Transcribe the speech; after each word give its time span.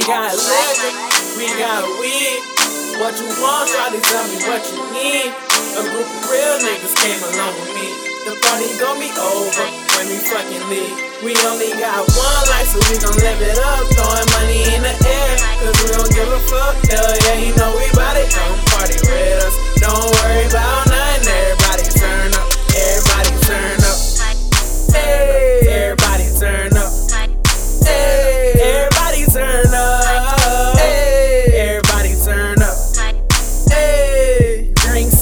got 0.00 0.32
liquor, 0.32 0.92
we 1.36 1.46
got 1.60 1.84
weed. 2.00 2.40
What 2.96 3.18
you 3.20 3.28
want, 3.40 3.68
Charlie? 3.68 4.00
Tell 4.00 4.24
me 4.28 4.36
what 4.48 4.62
you 4.72 4.80
need. 4.94 5.28
A 5.76 5.82
group 5.84 6.08
of 6.08 6.30
real 6.32 6.56
niggas 6.64 6.94
came 6.96 7.20
along 7.20 7.52
with 7.60 7.72
me. 7.76 7.88
The 8.24 8.38
party 8.38 8.70
gon' 8.78 9.02
be 9.02 9.10
over 9.18 9.66
when 9.98 10.06
we 10.06 10.16
fucking 10.22 10.64
leave. 10.70 10.96
We 11.26 11.34
only 11.50 11.74
got 11.76 12.06
one 12.14 12.44
life, 12.54 12.70
so 12.70 12.78
we 12.88 12.96
gon' 13.02 13.16
live 13.18 13.40
it 13.42 13.58
up. 13.58 13.82
Throwing 13.98 14.28
money 14.38 14.62
in 14.70 14.80
the 14.86 14.94
air, 14.94 15.32
cause 15.60 15.76
we 15.82 15.88
don't 15.92 16.12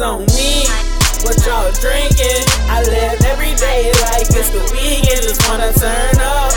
on 0.00 0.24
me. 0.32 0.64
What 1.28 1.36
y'all 1.44 1.68
drinking? 1.76 2.40
I 2.72 2.80
live 2.88 3.20
every 3.28 3.52
day 3.60 3.92
like 4.08 4.24
it's 4.32 4.48
the 4.48 4.64
weekend. 4.72 5.20
Just 5.20 5.44
wanna 5.44 5.68
turn 5.76 6.16
up 6.16 6.48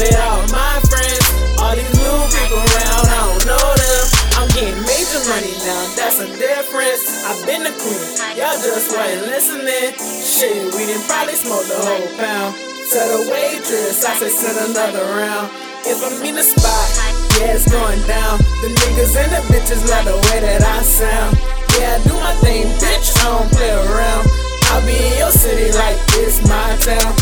with 0.00 0.16
all 0.16 0.40
my 0.48 0.80
friends. 0.88 1.20
All 1.60 1.76
these 1.76 1.92
new 2.00 2.16
people 2.32 2.64
around, 2.64 3.04
I 3.12 3.18
don't 3.28 3.44
know 3.44 3.66
them. 3.76 4.04
I'm 4.40 4.48
getting 4.56 4.80
major 4.88 5.20
money 5.28 5.52
now, 5.68 5.84
that's 6.00 6.16
a 6.24 6.28
difference. 6.32 7.28
I've 7.28 7.44
been 7.44 7.60
the 7.60 7.76
queen, 7.76 8.00
y'all 8.40 8.56
just 8.56 8.88
wasn't 8.96 9.28
listening. 9.28 9.92
Shit, 10.24 10.72
we 10.72 10.88
didn't 10.88 11.04
probably 11.04 11.36
smoke 11.36 11.68
the 11.68 11.76
whole 11.76 12.08
pound. 12.16 12.56
To 12.56 13.00
the 13.04 13.20
waitress, 13.28 14.00
I 14.00 14.16
said 14.16 14.32
send 14.32 14.56
another 14.72 15.04
round. 15.12 15.52
If 15.84 16.00
I'm 16.00 16.24
in 16.24 16.40
the 16.40 16.42
spot, 16.42 16.88
yeah, 17.36 17.52
it's 17.52 17.68
going 17.68 18.00
down. 18.08 18.38
The 18.64 18.72
niggas 18.72 19.12
and 19.12 19.30
the 19.36 19.42
bitches 19.52 19.84
love 19.92 20.08
the 20.08 20.16
way 20.32 20.40
that 20.40 20.62
I 20.64 20.80
sound. 20.82 21.57
Yeah, 21.78 21.94
I 21.94 22.02
do 22.02 22.14
my 22.18 22.34
thing, 22.42 22.66
bitch, 22.82 23.06
I 23.22 23.30
don't 23.30 23.46
play 23.54 23.70
around. 23.70 24.26
I'll 24.74 24.82
be 24.82 24.98
in 24.98 25.14
your 25.22 25.30
city 25.30 25.70
like 25.78 25.94
this, 26.10 26.42
my 26.50 26.74
town. 26.82 27.14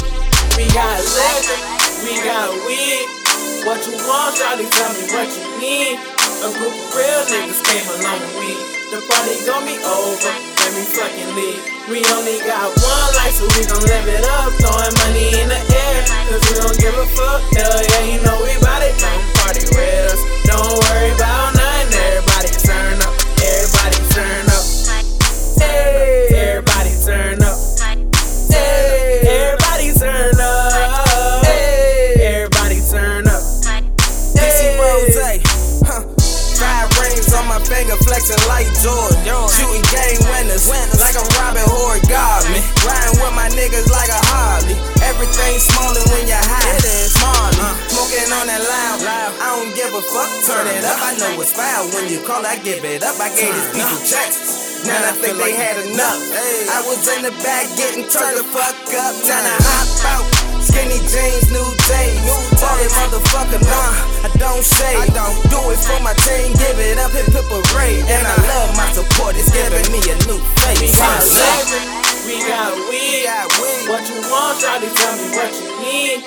We 0.56 0.64
got 0.72 0.96
liquor, 0.96 1.60
we 2.00 2.16
got 2.24 2.48
weed. 2.64 3.04
What 3.68 3.84
you 3.84 3.92
want, 4.08 4.32
Charlie? 4.40 4.64
Tell 4.72 4.88
me 4.96 5.04
what 5.12 5.28
you 5.28 5.44
need. 5.60 6.00
A 6.40 6.48
group 6.56 6.72
of 6.72 6.96
real 6.96 7.22
niggas 7.28 7.60
came 7.68 7.84
along 8.00 8.20
with 8.24 8.36
me. 8.40 8.52
The 8.88 9.02
party 9.04 9.36
gon' 9.44 9.66
be 9.66 9.76
over 9.82 10.32
Let 10.32 10.70
me 10.72 10.88
fucking 10.88 11.32
leave. 11.36 11.60
We 11.92 12.00
only 12.16 12.38
got 12.46 12.72
one 12.80 13.10
life, 13.18 13.36
so 13.36 13.44
we 13.52 13.60
gon' 13.66 13.84
live 13.84 14.08
it 14.08 14.24
up. 14.24 14.56
Throwing 14.56 14.94
money 15.04 15.36
in 15.36 15.52
the 15.52 15.60
air, 15.60 16.00
cause 16.32 16.40
we 16.48 16.52
don't 16.64 16.78
give 16.80 16.96
a 16.96 17.06
fuck. 17.12 17.42
Hell 17.52 17.76
yeah, 17.82 18.02
you 18.08 18.24
know 18.24 18.40
we 18.40 18.56
bout 18.64 18.80
it. 18.80 18.96
Come 18.96 19.20
party 19.42 19.68
with 19.74 20.14
us. 20.14 20.15
Finger, 38.26 38.42
like 38.50 38.66
Jordan. 38.82 39.22
Shooting 39.46 39.86
game 39.94 40.20
winners, 40.26 40.66
like 40.98 41.14
a 41.14 41.24
Robin 41.38 41.62
Hood 41.62 42.02
Godman. 42.10 42.62
Riding 42.82 43.16
with 43.22 43.34
my 43.34 43.48
niggas 43.54 43.86
like 43.90 44.10
a 44.10 44.20
Harley. 44.34 44.74
Everything 45.06 45.58
smaller 45.62 46.02
when 46.10 46.26
you're 46.26 46.42
high. 46.42 46.78
Smarty. 47.06 47.62
Smoking 47.86 48.30
on 48.34 48.46
that 48.50 48.62
loud. 48.62 48.98
I 49.38 49.46
don't 49.54 49.72
give 49.74 49.94
a 49.94 50.02
fuck. 50.02 50.30
Turn 50.46 50.66
it 50.66 50.82
up. 50.82 50.98
I 50.98 51.14
know 51.18 51.40
it's 51.40 51.54
foul. 51.54 51.86
When 51.94 52.10
you 52.10 52.20
call, 52.26 52.44
I 52.44 52.58
give 52.58 52.84
it 52.84 53.02
up. 53.02 53.18
I 53.22 53.30
gave 53.30 53.54
these 53.54 53.70
people 53.70 54.00
checks. 54.02 54.82
Now 54.86 55.02
I 55.02 55.12
think 55.18 55.38
they 55.38 55.54
had 55.54 55.78
enough. 55.86 56.20
I 56.70 56.82
was 56.86 57.06
in 57.16 57.22
the 57.22 57.34
back 57.42 57.66
getting 57.78 58.06
turned 58.10 58.38
the 58.38 58.44
fuck 58.50 58.74
up. 58.74 59.14
Time 59.22 59.46
to 59.46 59.56
hop 59.62 59.88
out. 60.10 60.46
Skinny 60.66 60.98
jeans, 61.08 61.46
new 61.54 61.68
days. 61.88 62.20
Ballin' 62.58 62.90
motherfucker, 62.98 63.62
nah, 63.62 64.26
I 64.26 64.30
don't 64.36 64.60
shade. 64.60 64.98
I 64.98 65.06
don't 65.14 65.38
do 65.48 65.60
it 65.70 65.78
for 65.78 66.02
my 66.02 66.12
team, 66.26 66.52
give 66.58 66.76
it 66.82 66.98
up 66.98 67.14
and 67.14 67.28
put 67.30 67.46
parade. 67.46 68.02
And 68.02 68.25
Tell 75.16 75.24
me 75.24 75.32
what 75.32 75.52
you 75.56 75.72
need. 75.80 76.18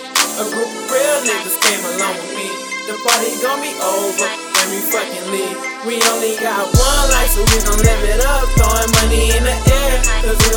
A 0.41 0.45
group 0.49 0.65
of 0.65 0.89
real 0.89 1.17
niggas 1.21 1.57
came 1.61 1.83
along 1.93 2.15
with 2.25 2.33
me. 2.33 2.49
The 2.89 2.97
party 3.05 3.29
gon' 3.37 3.61
be 3.61 3.69
over 3.85 4.25
when 4.25 4.67
we 4.73 4.79
fucking 4.89 5.29
leave. 5.29 5.57
We 5.85 6.01
only 6.09 6.33
got 6.41 6.65
one 6.73 7.05
life, 7.13 7.29
so 7.29 7.45
we 7.45 7.57
gon' 7.61 7.77
live 7.85 8.01
it 8.01 8.25
up. 8.25 8.49
Throwing 8.57 8.89
money 8.97 9.29
in 9.29 9.45
the 9.45 9.53
air, 9.53 9.93
cause 10.25 10.41
we 10.41 10.48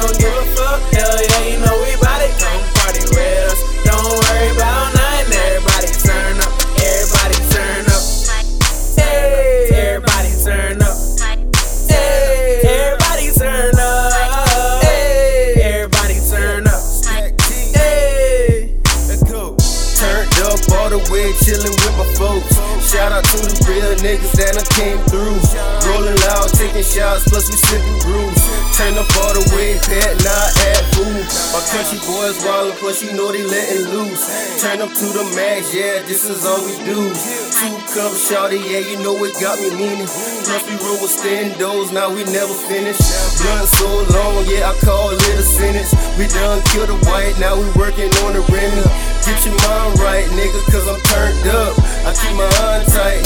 niggas 24.03 24.35
that 24.35 24.59
I 24.59 24.65
came 24.75 24.99
through. 25.07 25.39
Rolling 25.87 26.19
loud, 26.27 26.51
taking 26.59 26.83
shots, 26.83 27.25
plus 27.31 27.47
we 27.49 27.57
sippin' 27.57 28.03
brews. 28.03 28.43
Turn 28.75 28.99
up 28.99 29.07
all 29.23 29.33
the 29.33 29.47
way, 29.55 29.79
bad, 29.87 30.19
not 30.27 30.51
at 30.75 30.83
food. 30.99 31.23
My 31.55 31.63
country 31.71 32.03
boys 32.03 32.43
wildin', 32.43 32.77
plus 32.83 33.01
you 33.01 33.15
know 33.15 33.31
they 33.31 33.47
letting 33.47 33.87
loose. 33.95 34.27
Turn 34.61 34.83
up 34.83 34.91
to 34.91 35.07
the 35.15 35.25
max, 35.39 35.71
yeah, 35.71 36.03
this 36.03 36.27
is 36.27 36.43
all 36.43 36.61
we 36.67 36.75
do. 36.83 37.15
Two 37.63 37.75
cups, 37.95 38.27
shawty, 38.27 38.59
yeah, 38.59 38.83
you 38.83 38.99
know 39.01 39.15
it 39.23 39.39
got 39.39 39.57
me 39.63 39.71
leaning. 39.71 40.11
Plus 40.11 40.63
we 40.67 40.75
roll 40.83 40.99
with 40.99 41.15
standos, 41.15 41.95
now 41.95 42.11
we 42.11 42.27
never 42.27 42.55
finish. 42.67 42.99
Blunt 43.39 43.71
so 43.71 43.87
long, 44.11 44.43
yeah, 44.51 44.67
I 44.67 44.75
call 44.83 45.15
it 45.15 45.23
a 45.39 45.47
sentence. 45.47 45.95
We 46.19 46.27
done 46.27 46.59
killed 46.75 46.91
the 46.91 46.99
white, 47.07 47.39
now 47.39 47.55
we 47.55 47.71
working 47.79 48.11
on 48.27 48.35
the 48.35 48.43
Remy. 48.51 48.83
Get 49.23 49.39
your 49.47 49.55
mind 49.55 49.95
right, 50.03 50.27
nigga, 50.35 50.61
cause 50.67 50.87
I'm 50.91 50.99
turned 51.07 51.47
up. 51.55 51.79
I 52.03 52.11
keep 52.11 52.35
my 52.35 52.51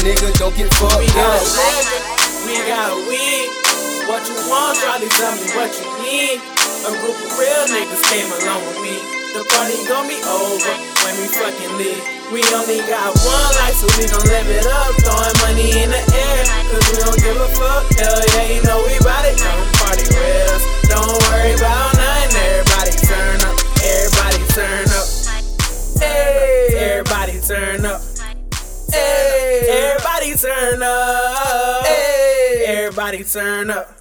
nigga, 0.07 0.31
don't 0.39 0.55
get 0.55 0.71
We 0.71 0.79
fucked 0.79 1.15
got 1.19 1.35
up. 1.35 1.43
liquor, 1.43 2.01
we 2.47 2.55
got 2.71 2.91
weed. 3.11 3.47
What 4.07 4.23
you 4.31 4.39
want, 4.47 4.79
Charlie? 4.79 5.11
Tell 5.19 5.35
me 5.35 5.47
what 5.59 5.71
you 5.75 5.87
need. 6.07 6.39
A 6.87 6.91
group 7.03 7.19
of 7.19 7.31
real 7.35 7.65
niggas 7.75 8.03
came 8.07 8.31
along 8.31 8.63
with 8.71 8.79
me. 8.87 8.95
The 9.35 9.43
party 9.51 9.75
gon' 9.91 10.07
be 10.07 10.23
over 10.23 10.75
when 11.03 11.15
we 11.19 11.27
fucking 11.35 11.75
leave. 11.75 11.99
We 12.31 12.41
only 12.55 12.87
got 12.87 13.19
one 13.27 13.51
life, 13.59 13.75
so 13.83 13.91
we 13.99 14.07
gon' 14.07 14.23
live 14.31 14.47
it 14.47 14.67
up. 14.71 14.95
Throwing 15.03 15.37
money 15.43 15.75
in 15.83 15.91
the 15.91 16.03
air, 16.15 16.43
cause 16.71 16.87
we 16.87 16.95
don't 17.03 17.19
give 17.19 17.35
a 17.43 17.49
fuck. 17.59 17.83
Hell 17.99 18.23
yeah, 18.39 18.47
you 18.55 18.63
know 18.63 18.79
we 18.87 18.95
bout 19.03 19.27
it. 19.27 19.35
Come 19.43 19.67
party 19.83 20.07
with 20.07 20.55
us. 20.55 20.63
Don't 20.87 21.19
worry 21.35 21.59
about 21.59 21.91
nothing. 21.99 22.39
Everybody 22.47 22.95
turn 23.11 23.39
up. 23.43 23.59
Everybody 23.83 24.39
turn 24.55 24.87
up. 24.87 25.07
Hey, 25.99 26.95
everybody 26.95 27.41
turn 27.43 27.83
up. 27.85 28.16
Everybody 30.27 30.49
turn 30.49 30.83
up. 30.83 31.87
Hey, 31.87 32.65
everybody 32.67 33.23
turn 33.23 33.71
up. 33.71 33.96